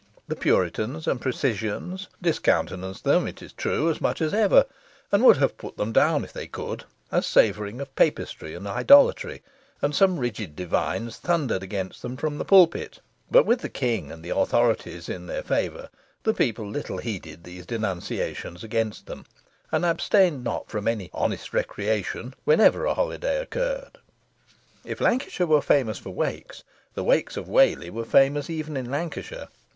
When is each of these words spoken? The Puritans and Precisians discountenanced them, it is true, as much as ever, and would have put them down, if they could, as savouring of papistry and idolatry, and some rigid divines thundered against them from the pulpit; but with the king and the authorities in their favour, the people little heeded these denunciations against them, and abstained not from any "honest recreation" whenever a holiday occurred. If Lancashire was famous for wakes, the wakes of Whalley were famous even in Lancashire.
The 0.27 0.35
Puritans 0.35 1.05
and 1.07 1.21
Precisians 1.21 2.07
discountenanced 2.23 3.03
them, 3.03 3.27
it 3.27 3.39
is 3.43 3.53
true, 3.53 3.87
as 3.87 4.01
much 4.01 4.19
as 4.19 4.33
ever, 4.33 4.65
and 5.11 5.23
would 5.23 5.37
have 5.37 5.59
put 5.59 5.77
them 5.77 5.93
down, 5.93 6.23
if 6.23 6.33
they 6.33 6.47
could, 6.47 6.85
as 7.11 7.27
savouring 7.27 7.79
of 7.79 7.95
papistry 7.95 8.55
and 8.55 8.67
idolatry, 8.67 9.43
and 9.79 9.93
some 9.93 10.17
rigid 10.17 10.55
divines 10.55 11.17
thundered 11.17 11.61
against 11.61 12.01
them 12.01 12.17
from 12.17 12.39
the 12.39 12.43
pulpit; 12.45 12.99
but 13.29 13.45
with 13.45 13.59
the 13.61 13.69
king 13.69 14.11
and 14.11 14.23
the 14.25 14.35
authorities 14.35 15.07
in 15.07 15.27
their 15.27 15.43
favour, 15.43 15.89
the 16.23 16.33
people 16.33 16.67
little 16.67 16.97
heeded 16.97 17.43
these 17.43 17.67
denunciations 17.67 18.63
against 18.63 19.05
them, 19.05 19.27
and 19.71 19.85
abstained 19.85 20.43
not 20.43 20.67
from 20.67 20.87
any 20.87 21.11
"honest 21.13 21.53
recreation" 21.53 22.33
whenever 22.43 22.85
a 22.85 22.95
holiday 22.95 23.39
occurred. 23.39 23.99
If 24.83 24.99
Lancashire 24.99 25.45
was 25.45 25.63
famous 25.63 25.99
for 25.99 26.09
wakes, 26.09 26.63
the 26.95 27.03
wakes 27.03 27.37
of 27.37 27.47
Whalley 27.47 27.91
were 27.91 28.03
famous 28.03 28.49
even 28.49 28.75
in 28.75 28.89
Lancashire. 28.89 29.49